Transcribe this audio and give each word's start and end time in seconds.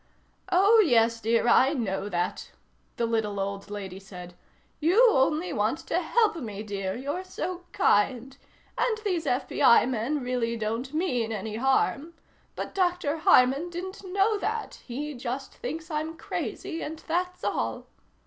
"Oh, 0.51 0.79
yes, 0.83 1.19
dear, 1.21 1.47
I 1.47 1.73
know 1.75 2.09
that," 2.09 2.49
the 2.95 3.05
little 3.05 3.39
old 3.39 3.69
lady 3.69 3.99
said. 3.99 4.33
"You 4.79 5.11
only 5.11 5.53
want 5.53 5.77
to 5.89 6.01
help 6.01 6.37
me, 6.37 6.63
dear. 6.63 6.95
You're 6.95 7.23
so 7.23 7.65
kind. 7.71 8.35
And 8.79 8.97
these 9.05 9.27
FBI 9.27 9.87
men 9.87 10.23
really 10.23 10.57
don't 10.57 10.91
mean 10.91 11.31
any 11.31 11.57
harm. 11.57 12.15
But 12.55 12.73
Doctor 12.73 13.17
Harman 13.19 13.69
didn't 13.69 14.03
know 14.03 14.39
that. 14.39 14.81
He 14.87 15.13
just 15.13 15.53
thinks 15.53 15.91
I'm 15.91 16.17
crazy 16.17 16.81
and 16.81 16.97
that's 17.07 17.43
all." 17.43 17.85